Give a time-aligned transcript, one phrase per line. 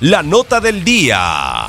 [0.00, 1.68] la nota del día.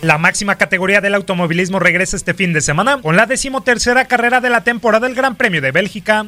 [0.00, 4.50] La máxima categoría del automovilismo regresa este fin de semana con la decimotercera carrera de
[4.50, 6.26] la temporada del Gran Premio de Bélgica.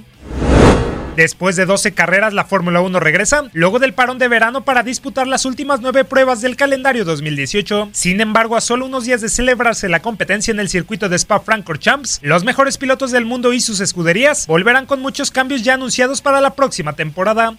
[1.17, 5.27] Después de 12 carreras, la Fórmula 1 regresa, luego del parón de verano para disputar
[5.27, 7.91] las últimas nueve pruebas del calendario 2018.
[7.93, 12.21] Sin embargo, a solo unos días de celebrarse la competencia en el circuito de Spa-Francorchamps,
[12.23, 16.41] los mejores pilotos del mundo y sus escuderías volverán con muchos cambios ya anunciados para
[16.41, 17.57] la próxima temporada.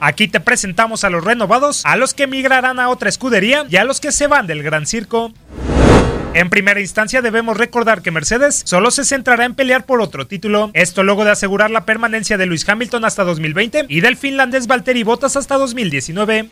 [0.00, 3.84] Aquí te presentamos a los renovados, a los que migrarán a otra escudería y a
[3.84, 5.32] los que se van del Gran Circo.
[6.34, 10.72] En primera instancia debemos recordar que Mercedes solo se centrará en pelear por otro título,
[10.74, 15.04] esto luego de asegurar la permanencia de Lewis Hamilton hasta 2020 y del finlandés Valtteri
[15.04, 16.50] Bottas hasta 2019.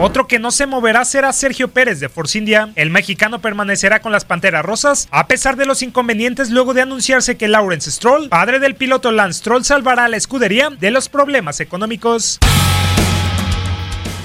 [0.00, 2.72] Otro que no se moverá será Sergio Pérez de Force India.
[2.74, 7.36] El mexicano permanecerá con las Panteras Rosas, a pesar de los inconvenientes luego de anunciarse
[7.36, 11.60] que Lawrence Stroll, padre del piloto Lance Stroll, salvará a la escudería de los problemas
[11.60, 12.40] económicos.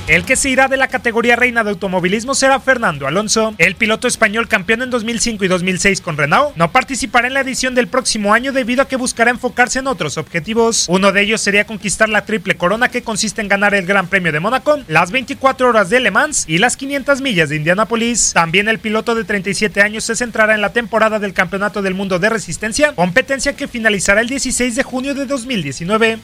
[0.08, 3.56] El que se irá de la categoría reina de automovilismo será Fernando Alonso.
[3.58, 7.74] El piloto español campeón en 2005 y 2006 con Renault no participará en la edición
[7.74, 10.86] del próximo año debido a que buscará enfocarse en otros objetivos.
[10.90, 14.32] Uno de ellos sería conquistar la triple corona que consiste en ganar el Gran Premio
[14.32, 18.32] de Mónaco, las 24 horas de Le Mans y las 500 millas de Indianápolis.
[18.34, 22.20] También el piloto de 37 años se centrará en la temporada del Campeonato del Mundo
[22.20, 26.20] de Resistencia, competencia que finalizará el 16 de junio de 2019.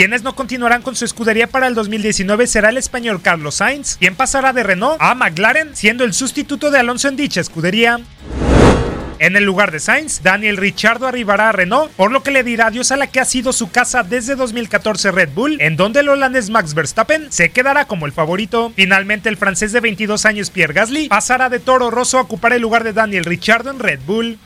[0.00, 4.16] Quienes no continuarán con su escudería para el 2019 será el español Carlos Sainz, quien
[4.16, 8.00] pasará de Renault a McLaren, siendo el sustituto de Alonso en dicha escudería.
[9.18, 12.68] En el lugar de Sainz, Daniel Ricciardo arribará a Renault, por lo que le dirá
[12.68, 16.08] adiós a la que ha sido su casa desde 2014 Red Bull, en donde el
[16.08, 18.72] holandés Max Verstappen se quedará como el favorito.
[18.74, 22.62] Finalmente, el francés de 22 años Pierre Gasly pasará de Toro Rosso a ocupar el
[22.62, 24.38] lugar de Daniel Ricciardo en Red Bull.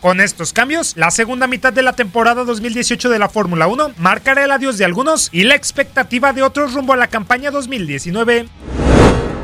[0.00, 4.44] Con estos cambios, la segunda mitad de la temporada 2018 de la Fórmula 1 marcará
[4.44, 8.46] el adiós de algunos y la expectativa de otros rumbo a la campaña 2019.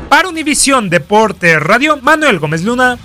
[0.07, 2.97] Para Univisión Deporte Radio, Manuel Gómez Luna.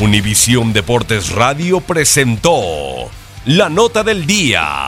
[0.00, 3.10] Univisión Deportes Radio presentó
[3.46, 4.87] la nota del día.